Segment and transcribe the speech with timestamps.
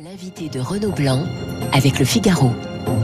[0.00, 1.22] L'invité de Renaud Blanc
[1.72, 2.50] avec le Figaro.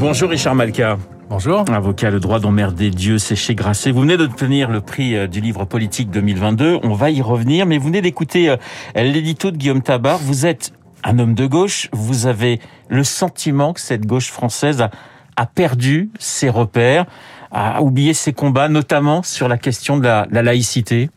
[0.01, 0.99] Bonjour Richard Malka.
[1.29, 1.65] Bonjour.
[1.71, 3.93] Avocat, le droit d'emmerder Dieu, c'est chez Grasset.
[3.93, 6.81] Vous venez d'obtenir le prix euh, du livre politique 2022.
[6.83, 8.57] On va y revenir, mais vous venez d'écouter euh,
[8.97, 10.19] l'édito de Guillaume Tabar.
[10.19, 10.73] Vous êtes
[11.05, 11.89] un homme de gauche.
[11.93, 12.59] Vous avez
[12.89, 14.91] le sentiment que cette gauche française a,
[15.37, 17.07] a perdu ses repères,
[17.53, 21.09] a oublié ses combats, notamment sur la question de la, la laïcité.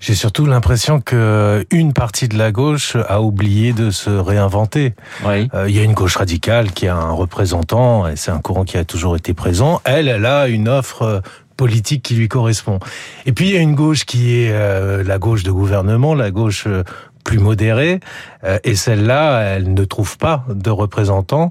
[0.00, 4.94] J'ai surtout l'impression que une partie de la gauche a oublié de se réinventer.
[5.26, 5.48] Oui.
[5.54, 8.64] Euh, Il y a une gauche radicale qui a un représentant, et c'est un courant
[8.64, 9.82] qui a toujours été présent.
[9.84, 11.20] Elle, elle a une offre euh,
[11.58, 12.80] politique qui lui correspond.
[13.26, 16.30] Et puis il y a une gauche qui est euh, la gauche de gouvernement, la
[16.30, 16.82] gauche euh,
[17.22, 18.00] plus modérée,
[18.44, 21.50] euh, et celle-là, elle ne trouve pas de représentant.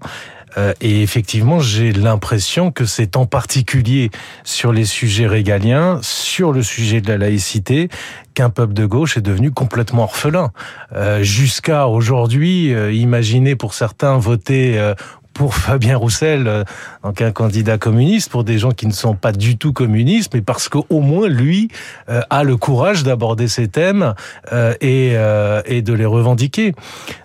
[0.58, 4.10] Euh, et effectivement, j'ai l'impression que c'est en particulier
[4.44, 7.90] sur les sujets régaliens, sur le sujet de la laïcité,
[8.34, 10.52] qu'un peuple de gauche est devenu complètement orphelin.
[10.96, 14.94] Euh, Jusqu'à aujourd'hui, euh, imaginez pour certains voter euh,
[15.34, 16.64] pour Fabien Roussel, euh,
[17.04, 20.42] donc un candidat communiste, pour des gens qui ne sont pas du tout communistes, mais
[20.42, 21.70] parce qu'au moins lui
[22.10, 24.16] euh, a le courage d'aborder ces thèmes
[24.52, 26.74] euh, et, euh, et de les revendiquer.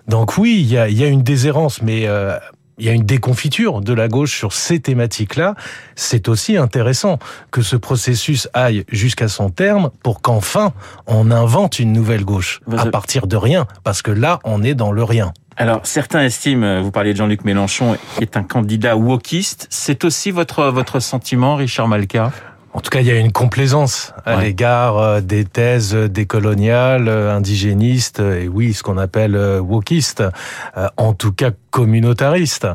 [0.07, 2.07] Donc oui, il y a, y a une déshérence, mais
[2.77, 5.55] il y a une déconfiture de la gauche sur ces thématiques-là.
[5.95, 7.19] C'est aussi intéressant
[7.51, 10.73] que ce processus aille jusqu'à son terme pour qu'enfin
[11.07, 14.91] on invente une nouvelle gauche à partir de rien, parce que là on est dans
[14.91, 15.31] le rien.
[15.57, 19.67] Alors, certains estiment, vous parliez de Jean-Luc Mélenchon, qui est un candidat wokiste.
[19.69, 22.33] C'est aussi votre, votre sentiment, Richard Malka?
[22.73, 24.43] En tout cas, il y a une complaisance à Ouais.
[24.47, 30.21] l'égard euh, des thèses décoloniales, euh, indigénistes, euh, et oui, ce qu'on appelle euh, wokistes,
[30.75, 32.69] euh, en tout cas communautaristes.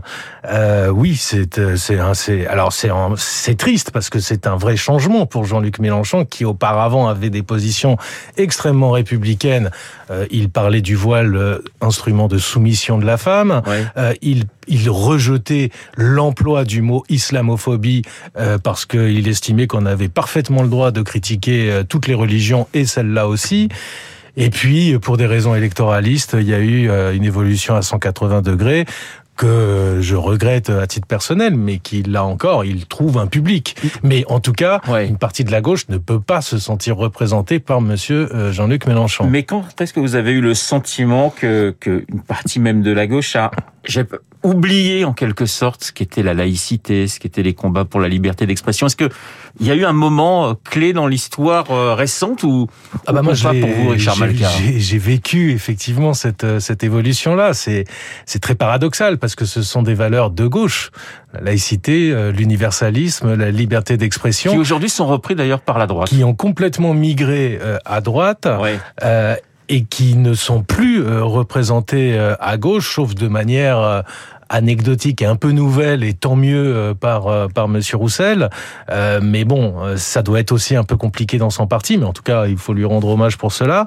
[0.45, 5.25] Euh, oui, c'est euh, c'est alors c'est c'est triste parce que c'est un vrai changement
[5.25, 7.97] pour Jean-Luc Mélenchon qui auparavant avait des positions
[8.37, 9.71] extrêmement républicaines.
[10.11, 13.63] Euh, il parlait du voile euh, instrument de soumission de la femme.
[13.67, 13.77] Oui.
[13.97, 18.03] Euh, il, il rejetait l'emploi du mot islamophobie
[18.37, 22.85] euh, parce qu'il estimait qu'on avait parfaitement le droit de critiquer toutes les religions et
[22.85, 23.71] celle-là aussi.
[24.37, 28.43] Et puis, pour des raisons électoralistes, il y a eu euh, une évolution à 180
[28.43, 28.87] degrés
[29.37, 33.75] que je regrette à titre personnel, mais qui, là encore, il trouve un public.
[34.03, 35.09] Mais en tout cas, Ouais.
[35.09, 38.87] une partie de la gauche ne peut pas se sentir représentée par monsieur euh, Jean-Luc
[38.87, 39.27] Mélenchon.
[39.31, 42.91] Mais quand est-ce que vous avez eu le sentiment que, que une partie même de
[42.93, 43.51] la gauche a
[44.43, 48.47] oublié en quelque sorte ce qu'était la laïcité, ce qu'étaient les combats pour la liberté
[48.47, 49.09] d'expression Est-ce que
[49.61, 52.69] il y a eu un moment euh, clé dans l'histoire euh, récente ou
[53.07, 54.17] Ah bah moi pas pour vous, Richard
[54.79, 57.53] j'ai- vécu effectivement cette euh, cette évolution là.
[57.55, 57.85] C'est
[58.27, 60.91] c'est très paradoxal parce que ce sont des valeurs de gauche,
[61.35, 66.23] la laïcité, l'universalisme, la liberté qui d'expression, aujourd'hui sont repris d'ailleurs par la droite qui
[66.25, 68.49] ont complètement migré à droite.
[68.61, 68.79] Ouais.
[69.03, 69.35] euh,
[69.71, 74.03] et qui ne sont plus euh, représentés euh, à gauche, sauf de manière euh,
[74.49, 78.51] anecdotique et un peu nouvelle, et tant mieux par par Monsieur Roussel.
[78.91, 82.13] Euh, mais bon, ça doit être aussi un peu compliqué dans son parti, mais en
[82.13, 83.87] tout cas, il faut lui rendre hommage pour cela.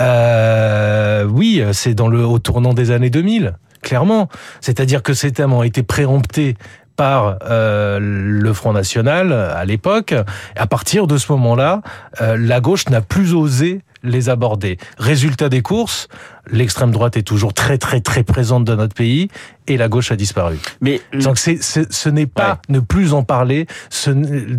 [0.00, 3.52] Euh, oui, c'est dans le au tournant des années 2000,
[3.82, 4.30] clairement.
[4.62, 6.56] C'est-à-dire que ces thèmes ont été préemptés
[6.98, 10.14] par euh, le Front National à l'époque.
[10.56, 11.80] À partir de ce moment-là,
[12.20, 14.78] euh, la gauche n'a plus osé les aborder.
[14.98, 16.08] Résultat des courses,
[16.50, 19.28] l'extrême droite est toujours très très très présente dans notre pays
[19.68, 20.58] et la gauche a disparu.
[20.80, 24.10] Mais Donc c'est, ce n'est pas ne plus en parler ce,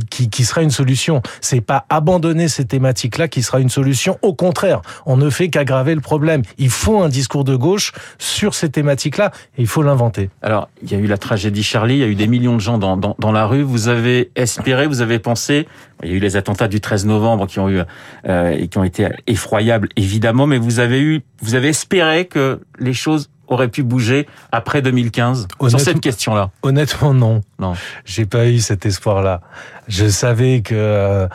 [0.09, 1.21] qui, qui sera une solution.
[1.41, 4.17] C'est pas abandonner ces thématiques-là qui sera une solution.
[4.21, 6.43] Au contraire, on ne fait qu'aggraver le problème.
[6.57, 10.29] Il faut un discours de gauche sur ces thématiques-là et il faut l'inventer.
[10.41, 12.61] Alors, il y a eu la tragédie Charlie, il y a eu des millions de
[12.61, 13.63] gens dans, dans, dans la rue.
[13.63, 15.67] Vous avez espéré, vous avez pensé.
[16.03, 17.81] Il y a eu les attentats du 13 novembre qui ont eu
[18.27, 20.47] euh, et qui ont été effroyables, évidemment.
[20.47, 25.47] Mais vous avez eu, vous avez espéré que les choses auraient pu bouger après 2015
[25.67, 26.51] sur cette question-là?
[26.61, 27.41] Honnêtement, non.
[27.57, 27.73] Non.
[28.05, 29.41] J'ai pas eu cet espoir-là.
[29.87, 31.27] Je savais que euh,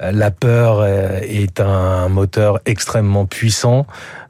[0.00, 3.86] la peur euh, est un moteur extrêmement puissant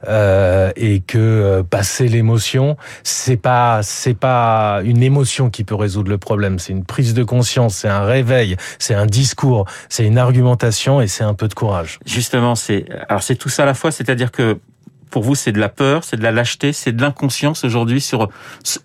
[0.07, 6.09] euh, et que euh, passer l'émotion, c'est pas c'est pas une émotion qui peut résoudre
[6.09, 6.59] le problème.
[6.59, 11.07] C'est une prise de conscience, c'est un réveil, c'est un discours, c'est une argumentation et
[11.07, 11.99] c'est un peu de courage.
[12.05, 14.59] Justement, c'est alors c'est tout ça à la fois, c'est-à-dire que
[15.13, 18.29] pour vous, c'est de la peur, c'est de la lâcheté, c'est de l'inconscience aujourd'hui sur.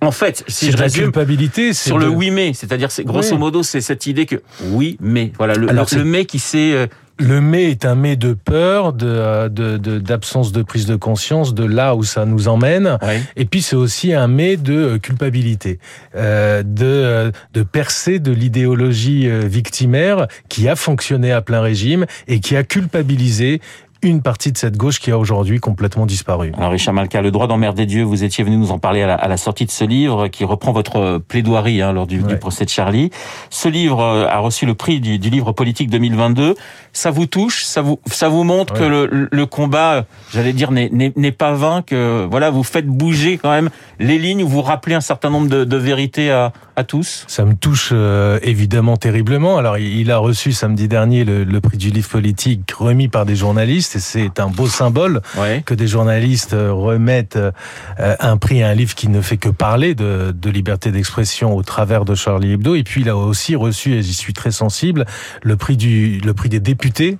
[0.03, 2.91] En fait, si C'est je de la résume, culpabilité, c'est sur le oui mais, c'est-à-dire
[2.91, 3.39] c'est grosso Oui.
[3.39, 4.37] modo c'est cette idée que
[4.73, 6.87] oui mais voilà le, Alors, le- mais qui s'est euh,
[7.21, 10.95] Le mais est un mais de peur, de euh, de- de- d'absence de, prise de
[10.97, 12.97] conscience, de là où ça nous emmène.
[13.35, 15.81] Et puis c'est aussi un mais de euh, culpabilité,
[16.15, 22.55] euh, de, de percer de l'idéologie victimaire qui a fonctionné à plein régime et qui
[22.55, 23.61] a culpabilisé
[24.03, 26.53] une partie de cette gauche qui a aujourd'hui complètement disparu.
[26.57, 29.37] Alors Richard Malka, le droit d'emmerder Dieu, vous étiez venu nous en parler à la,
[29.37, 33.11] sortie de ce livre qui reprend votre plaidoirie hein, lors du, procès de Charlie.
[33.51, 36.55] Ce livre euh, a reçu le prix du, livre politique 2022.
[36.93, 37.65] Ça vous touche?
[37.65, 42.27] Ça vous ça vous montre que le, le combat, j'allais dire, n'est pas vain, que
[42.31, 45.77] voilà, vous faites bouger quand même les lignes, vous rappelez un certain nombre de, de
[45.77, 47.25] vérités à, à tous?
[47.27, 49.59] Ça me touche euh, évidemment terriblement.
[49.59, 53.35] Alors, il a reçu samedi dernier le, le, prix du livre politique remis par des
[53.35, 55.21] journalistes et c'est un beau symbole
[55.65, 57.51] que des journalistes euh, remettent euh,
[57.99, 61.63] un prix à un livre qui ne fait que parler de, de liberté d'expression au
[61.63, 62.75] travers de Charlie Hebdo.
[62.75, 65.05] Et puis, il a aussi reçu, et j'y suis très sensible,
[65.43, 67.19] le prix du le prix des députés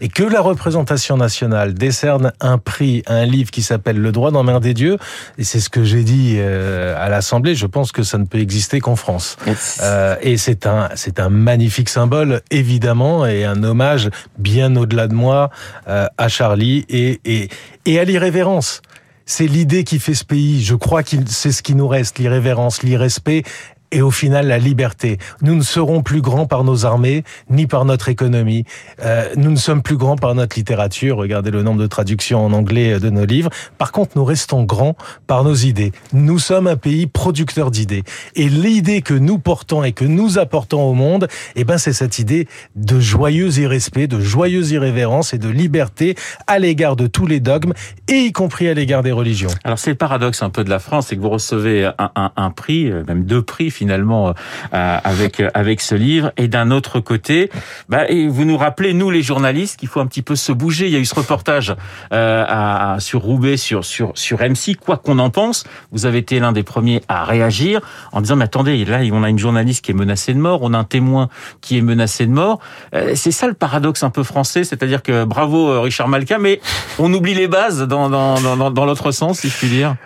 [0.00, 4.30] et que la représentation nationale décerne un prix à un livre qui s'appelle Le droit
[4.30, 4.98] d'emmerder Dieu.
[5.38, 7.54] Et c'est ce que j'ai dit à l'Assemblée.
[7.54, 9.36] Je pense que ça ne peut exister qu'en France.
[9.82, 15.14] Euh, et c'est un, c'est un magnifique symbole, évidemment, et un hommage bien au-delà de
[15.14, 15.50] moi
[15.88, 17.48] euh, à Charlie et, et,
[17.86, 18.82] et à l'irrévérence.
[19.26, 20.62] C'est l'idée qui fait ce pays.
[20.62, 23.44] Je crois que c'est ce qui nous reste, l'irrévérence, l'irrespect
[23.92, 25.18] et au final la liberté.
[25.42, 28.64] Nous ne serons plus grands par nos armées, ni par notre économie.
[29.02, 31.16] Euh, nous ne sommes plus grands par notre littérature.
[31.16, 33.50] Regardez le nombre de traductions en anglais de nos livres.
[33.78, 34.96] Par contre, nous restons grands
[35.26, 35.92] par nos idées.
[36.12, 38.04] Nous sommes un pays producteur d'idées.
[38.34, 42.18] Et l'idée que nous portons et que nous apportons au monde, eh ben, c'est cette
[42.18, 42.46] idée
[42.76, 46.14] de joyeux irrespect, de joyeuse irrévérence et de liberté
[46.46, 47.72] à l'égard de tous les dogmes,
[48.08, 49.50] et y compris à l'égard des religions.
[49.64, 52.90] Alors, c'est le paradoxe un peu de la France, c'est que vous recevez un, prix,
[52.90, 54.34] euh, même deux prix finalement
[54.74, 56.32] euh, avec avec ce livre.
[56.36, 57.50] Et d'un autre côté,
[57.88, 60.84] bah, et vous nous rappelez nous les journalistes qu'il faut un petit peu se bouger.
[60.86, 61.74] Il y a eu ce reportage
[62.12, 64.76] euh, à, sur Roubaix sur sur sur MC.
[64.78, 67.80] Quoi qu'on en pense, vous avez été l'un des premiers à réagir
[68.12, 70.74] en disant mais attendez là on a une journaliste qui est menacée de mort, on
[70.74, 71.30] a un témoin
[71.62, 72.60] qui est menacé de mort.
[72.94, 76.60] Euh, c'est ça le paradoxe un peu français, c'est-à-dire que bravo Richard Malka, mais
[76.98, 79.96] on oublie les bases dans dans dans, dans l'autre sens si je puis dire.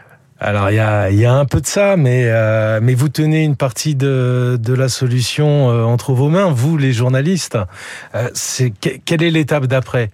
[0.40, 3.44] Alors il y a, y a un peu de ça, mais euh, mais vous tenez
[3.44, 7.56] une partie de, de la solution euh, entre vos mains, vous les journalistes.
[8.14, 10.10] Euh, c'est quelle est l'étape d'après?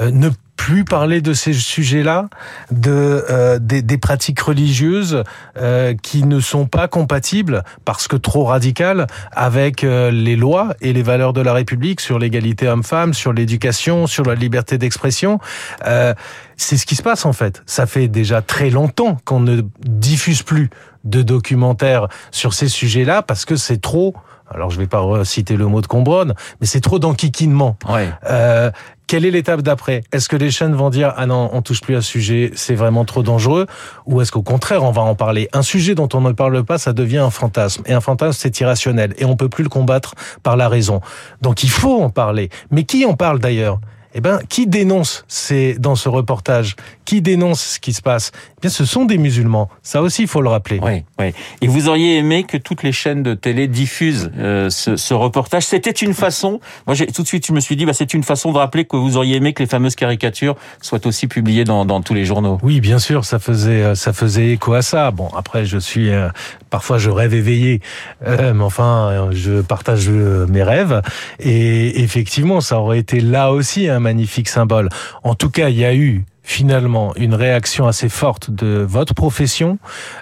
[0.00, 2.28] Ne plus parler de ces sujets-là,
[2.70, 5.22] de euh, des, des, pratiques religieuses
[5.56, 10.92] euh, qui ne sont pas compatibles parce que trop radicales avec euh, les lois et
[10.92, 15.38] les valeurs de la République sur l'égalité homme-femme, sur l'éducation, sur la liberté d'expression.
[15.86, 16.14] Euh,
[16.56, 17.62] c'est ce qui se passe en fait.
[17.66, 20.70] Ça fait déjà très longtemps qu'on ne diffuse plus
[21.04, 24.14] de documentaires sur ces sujets-là parce que c'est trop
[24.50, 27.76] alors je vais pas citer le mot de Combronne, mais c'est trop d'enquiquinement.
[27.88, 28.10] Ouais.
[28.28, 28.70] Euh,
[29.06, 30.02] quelle est l'étape d'après?
[30.12, 32.74] Est-ce que les chaînes vont dire ah non, on touche plus à ce sujet, c'est
[32.74, 33.66] vraiment trop dangereux?
[34.06, 35.48] Ou est-ce qu'au contraire, on va en parler?
[35.52, 37.82] Un sujet dont on ne parle pas, ça devient un fantasme.
[37.86, 39.14] Et un fantasme c'est irrationnel.
[39.18, 41.00] Et on peut plus le combattre par la raison.
[41.42, 42.48] Donc il faut en parler.
[42.70, 43.80] Mais qui en parle d'ailleurs?
[44.14, 48.30] Eh ben, qui dénonce c'est dans ce reportage Qui dénonce ce qui se passe?
[48.58, 49.68] Eh bien, ce sont des musulmans.
[49.82, 50.78] Ça aussi, il faut le rappeler.
[50.82, 51.32] Oui, oui.
[51.60, 55.64] Et vous auriez aimé que toutes les chaînes de télé diffusent euh, ce, ce, reportage.
[55.64, 56.60] C'était une façon.
[56.86, 58.96] Moi, tout de suite, je me suis dit, bah, c'est une façon de rappeler que
[58.96, 62.58] vous auriez aimé que les fameuses caricatures soient aussi publiées dans, dans tous les journaux.
[62.62, 65.10] Oui, bien sûr, ça faisait, euh, ça faisait écho à ça.
[65.10, 66.28] Bon, après, je suis, euh,
[66.74, 67.80] parfois, je rêve éveillé,
[68.26, 71.02] euh, mais enfin, je partage mes rêves.
[71.38, 74.88] Et effectivement, ça aurait été là aussi un magnifique symbole.
[75.22, 79.78] En tout cas, il y a eu finalement une réaction assez forte de votre profession.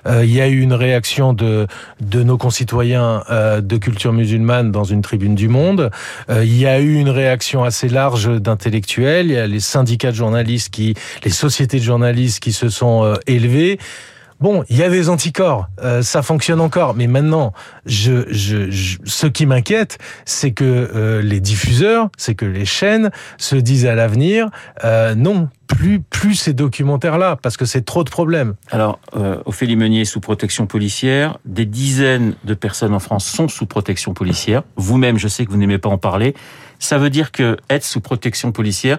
[0.06, 1.66] Euh, il y a eu une réaction de
[2.00, 5.90] de nos concitoyens euh, de culture musulmane dans une tribune du Monde.
[6.30, 9.26] Euh, il y a eu une réaction assez large d'intellectuels.
[9.26, 10.94] Il y a les syndicats de journalistes qui,
[11.24, 13.78] les sociétés de journalistes qui se sont euh, élevés.
[14.42, 17.52] Bon, il y a des anticorps, euh, ça fonctionne encore, mais maintenant,
[17.86, 23.94] ce qui m'inquiète, c'est que euh, les diffuseurs, c'est que les chaînes se disent à
[23.94, 24.48] l'avenir,
[24.82, 28.54] euh, non, plus, plus ces documentaires-là, parce que c'est trop de problèmes.
[28.72, 33.66] Alors, euh, Ophélie Meunier sous protection policière, des dizaines de personnes en France sont sous
[33.66, 34.64] protection policière.
[34.74, 36.34] Vous-même, je sais que vous n'aimez pas en parler.
[36.80, 38.98] Ça veut dire que être sous protection policière,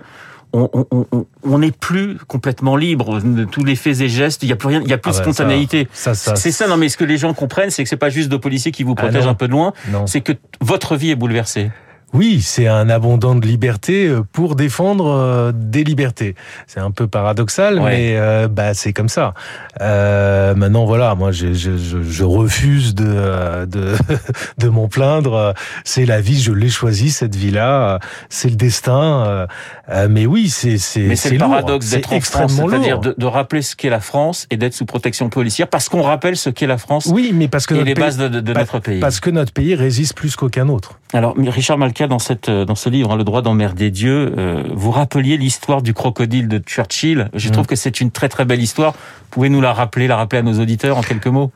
[0.54, 4.44] on n'est plus complètement libre de tous les faits et gestes.
[4.44, 5.88] Il y a plus rien, il y a plus de ah spontanéité.
[5.94, 6.68] c'est ça.
[6.68, 8.84] Non, mais ce que les gens comprennent, c'est que c'est pas juste de policiers qui
[8.84, 9.74] vous ah protègent un peu de loin.
[10.06, 11.72] C'est que votre vie est bouleversée.
[12.14, 16.36] Oui, c'est un abondant de liberté euh, pour défendre euh, des libertés.
[16.68, 19.34] C'est un peu paradoxal, mais euh, bah c'est comme ça.
[19.82, 23.96] Euh, maintenant, voilà, moi, je, je, je refuse de de,
[24.60, 25.56] de m'en plaindre.
[25.84, 28.00] C'est la vie, je l'ai choisie cette vie-là.
[28.30, 29.48] C'est le destin.
[30.08, 33.64] mais oui, c'est c'est mais c'est le paradoxe d'être en France, c'est-à-dire de, de, rappeler
[33.64, 36.78] ce qu'est la France et d'être sous protection policière, parce qu'on rappelle ce qu'est la
[36.78, 37.08] France.
[37.08, 39.00] Oui, mais parce que et les bases de, de, notre pays.
[39.00, 41.00] Parce que notre pays résiste plus qu'aucun autre.
[41.14, 44.92] Alors, Richard Malka Dans, cette, dans ce livre, hein, Le droit d'emmerder Dieu, euh, vous
[44.92, 47.30] rappeliez l'histoire du crocodile de Churchill.
[47.34, 48.94] Je trouve que c'est une très très belle histoire.
[49.30, 51.52] Pouvez nous la rappeler, la rappeler à nos auditeurs en quelques mots?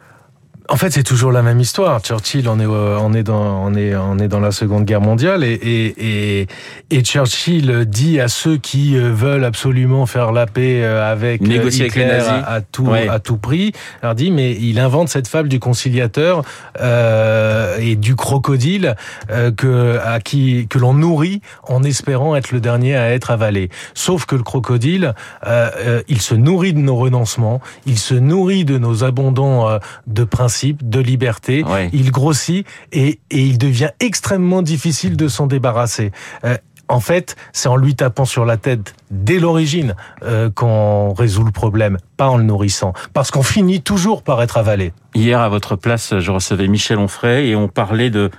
[0.70, 2.02] En fait, c'est toujours la même histoire.
[2.02, 5.02] Churchill, on est, euh, on est dans, on est, on est dans la Seconde Guerre
[5.02, 6.48] mondiale et, et, et,
[6.90, 11.88] et Churchill dit à ceux qui euh, veulent absolument faire la paix euh, avec Négocier
[11.88, 12.46] Hitler avec les nazis.
[12.46, 13.72] à, tout, à tout prix,
[14.04, 16.44] leur dit mais il invente cette fable du conciliateur
[16.82, 18.96] euh, et du crocodile
[19.30, 23.70] euh, que à qui que l'on nourrit en espérant être le dernier à être avalé.
[23.94, 25.14] Sauf que le crocodile,
[25.46, 30.57] euh, il se nourrit de nos renoncements, il se nourrit de nos abondants de principes
[30.66, 31.64] de liberté.
[31.94, 36.12] Il grossit et, et, il devient extrêmement difficile de s'en débarrasser.
[36.44, 36.58] Euh,
[36.90, 41.52] en fait, c'est en lui tapant sur la tête dès l'origine euh, qu'on résout le
[41.52, 42.94] problème, pas en le nourrissant.
[43.14, 44.94] Parce qu'on finit toujours par être avalé.
[45.16, 48.30] Hier, à votre place, je recevais Michel Onfray et on parlait de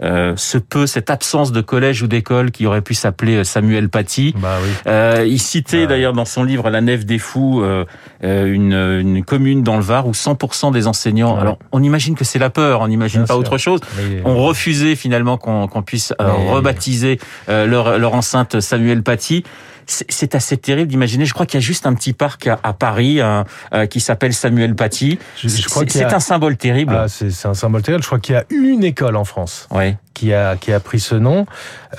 [0.00, 4.32] euh, ce peu, cette absence de collège ou d'école qui aurait pu s'appeler Samuel Paty.
[4.38, 4.70] Bah oui.
[4.86, 7.84] euh, il citait bah d'ailleurs dans son livre La Nef des Fous euh,
[8.22, 11.34] une, une, commune dans le Var où 100% des enseignants.
[11.34, 11.40] Ouais.
[11.40, 13.38] Alors on imagine que c'est la peur, on n'imagine pas sûr.
[13.38, 13.80] autre chose.
[13.96, 14.22] Mais...
[14.24, 16.52] On refusait finalement qu'on qu puisse Mais...
[16.52, 17.18] rebaptiser
[17.48, 19.42] leur, leur enceinte Samuel Paty
[19.88, 21.24] c'est assez terrible d'imaginer.
[21.24, 23.42] Je crois qu'il y a juste un petit parc à, à Paris euh,
[23.72, 25.18] euh, qui s'appelle Samuel Paty.
[25.36, 26.94] C'est un symbole terrible.
[26.94, 28.02] Ah, c'est un symbole terrible.
[28.02, 29.96] Je crois qu'il y a une école en France ouais.
[30.14, 31.46] qui, a, qui a pris ce nom.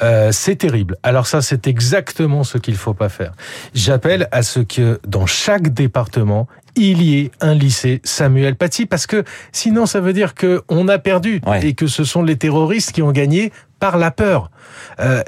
[0.03, 0.97] Euh, c'est terrible.
[1.03, 3.33] Alors ça, c'est exactement ce qu'il faut pas faire.
[3.73, 9.07] J'appelle à ce que dans chaque département, il y ait un lycée Samuel Paty parce
[9.07, 11.65] que sinon ça veut dire que on a perdu ouais.
[11.65, 14.51] et que ce sont les terroristes qui ont gagné par la peur.
[14.99, 15.23] Euh,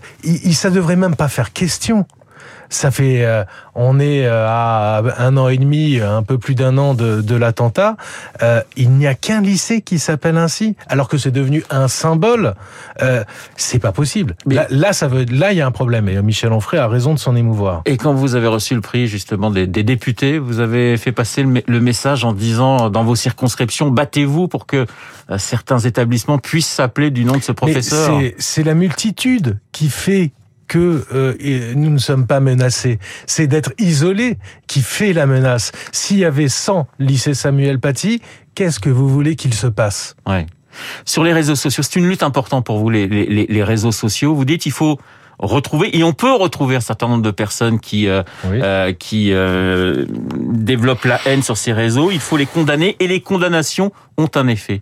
[0.51, 2.05] ça devrait même pas faire question
[2.71, 3.43] ça fait, euh,
[3.75, 7.35] on est euh, à un an et demi, un peu plus d'un an de, de
[7.35, 7.97] l'attentat.
[8.41, 12.55] Euh, il n'y a qu'un lycée qui s'appelle ainsi, alors que c'est devenu un symbole.
[13.01, 13.23] Euh,
[13.57, 14.35] c'est pas possible.
[14.45, 16.07] Mais là, là, ça veut, là, il y a un problème.
[16.07, 17.81] Et Michel Onfray a raison de s'en émouvoir.
[17.85, 21.43] Et quand vous avez reçu le prix justement des, des députés, vous avez fait passer
[21.43, 24.85] le, le, message en disant dans vos circonscriptions, battez-vous pour que
[25.29, 28.19] euh, certains établissements puissent s'appeler du nom de ce professeur.
[28.37, 30.31] C'est la multitude qui fait
[30.71, 32.97] que euh, nous ne sommes pas menacés.
[33.25, 34.37] C'est d'être isolé
[34.67, 35.73] qui fait la menace.
[35.91, 38.21] S'il y avait 100 lycées Samuel Paty,
[38.55, 40.45] qu'est-ce que vous voulez qu'il se passe ouais.
[41.03, 44.33] Sur les réseaux sociaux, c'est une lutte importante pour vous, les, les, les réseaux sociaux.
[44.33, 44.97] Vous dites il faut
[45.39, 48.59] retrouver et on peut retrouver un certain nombre de personnes qui euh, oui.
[48.61, 52.11] euh, qui euh, développent la haine sur ces réseaux.
[52.11, 54.81] Il faut les condamner et les condamnations ont un effet.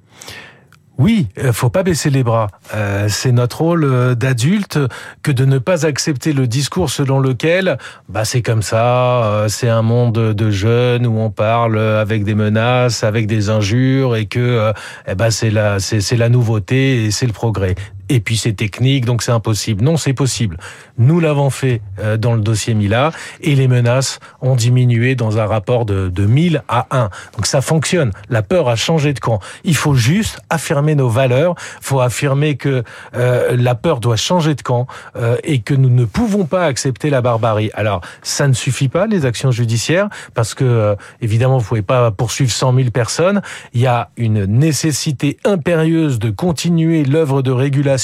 [0.99, 2.47] Oui, faut pas baisser les bras.
[2.75, 4.77] Euh, c'est notre rôle euh, d'adulte
[5.23, 7.77] que de ne pas accepter le discours selon lequel,
[8.09, 12.35] bah c'est comme ça, euh, c'est un monde de jeunes où on parle avec des
[12.35, 14.73] menaces, avec des injures et que,
[15.07, 17.75] eh ben c'est la, c'est la nouveauté et c'est le progrès
[18.09, 19.83] et puis c'est technique, donc c'est impossible.
[19.83, 20.57] Non, c'est possible.
[20.97, 23.11] Nous l'avons fait euh, dans le dossier Mila,
[23.41, 27.09] et les menaces ont diminué dans un rapport de, de 1000 à 1.
[27.35, 28.11] Donc ça fonctionne.
[28.29, 29.39] La peur a changé de camp.
[29.63, 32.83] Il faut juste affirmer nos valeurs, il faut affirmer que
[33.15, 37.09] euh, la peur doit changer de camp, euh, et que nous ne pouvons pas accepter
[37.09, 37.71] la barbarie.
[37.73, 42.11] Alors, ça ne suffit pas, les actions judiciaires, parce que, euh, évidemment, vous pouvez pas
[42.11, 43.41] poursuivre 100 000 personnes.
[43.73, 47.98] Il y a une nécessité impérieuse de continuer l'œuvre de régulation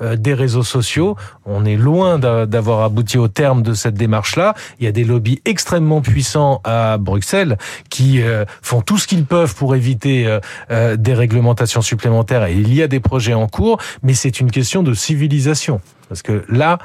[0.00, 1.16] euh, des réseaux sociaux.
[1.46, 4.54] On est loin d'avoir abouti au terme de cette démarche-là.
[4.80, 7.56] Il y a des lobbies extrêmement puissants à Bruxelles
[7.90, 10.38] qui euh, font tout ce qu'ils peuvent pour éviter
[10.70, 14.50] euh, des réglementations supplémentaires et il y a des projets en cours, mais c'est une
[14.50, 15.80] question de civilisation.
[16.08, 16.78] Parce que là,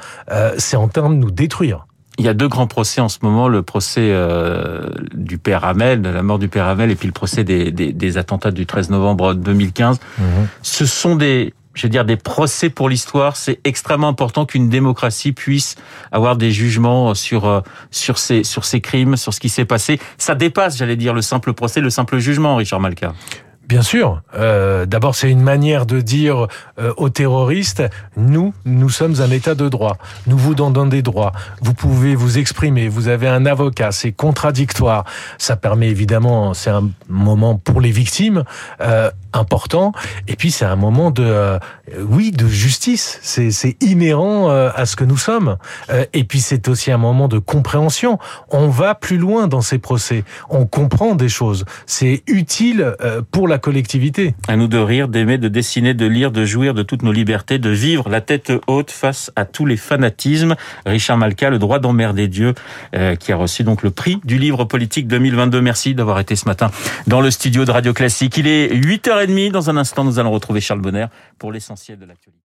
[0.58, 1.86] c'est en train de nous détruire.
[2.18, 6.00] Il y a deux grands procès en ce moment, le procès euh, du père Hamel,
[6.00, 8.66] de la mort du père Hamel, et puis le procès des, des, des attentats du
[8.66, 9.98] 13 novembre 2015.
[9.98, 10.22] Mmh.
[10.62, 13.36] Ce sont des, je veux dire, des procès pour l'histoire.
[13.36, 15.76] C'est extrêmement important qu'une démocratie puisse
[16.12, 20.00] avoir des jugements sur sur ces sur ces crimes, sur ce qui s'est passé.
[20.18, 23.12] Ça dépasse, j'allais dire, le simple procès, le simple jugement, Richard Malka.
[23.66, 24.20] Bien sûr.
[24.34, 27.82] Euh, D'abord, c'est une manière de dire euh, aux terroristes
[28.16, 29.96] nous, nous sommes un État de droit.
[30.26, 31.32] Nous vous donnons des droits.
[31.62, 32.88] Vous pouvez vous exprimer.
[32.88, 33.92] Vous avez un avocat.
[33.92, 35.04] C'est contradictoire.
[35.38, 38.44] Ça permet évidemment, c'est un moment pour les victimes
[38.80, 39.92] euh, important.
[40.28, 41.58] Et puis, c'est un moment de, euh,
[41.98, 43.18] oui, de justice.
[43.22, 45.56] C'est inhérent euh, à ce que nous sommes.
[45.90, 48.18] Euh, et puis, c'est aussi un moment de compréhension.
[48.50, 50.24] On va plus loin dans ces procès.
[50.48, 51.64] On comprend des choses.
[51.86, 52.94] C'est utile
[53.30, 53.53] pour la
[54.48, 57.58] À nous de rire, d'aimer, de dessiner, de lire, de jouir de toutes nos libertés,
[57.58, 60.56] de vivre la tête haute face à tous les fanatismes.
[60.86, 62.54] Richard Malka, le droit d'emmerder Dieu,
[62.94, 65.60] euh, qui a reçu donc le prix du livre politique 2022.
[65.60, 66.70] Merci d'avoir été ce matin
[67.06, 68.36] dans le studio de Radio Classique.
[68.36, 69.52] Il est 8h30.
[69.52, 71.06] Dans un instant, nous allons retrouver Charles Bonner
[71.38, 72.40] pour l'essentiel de l'actualité.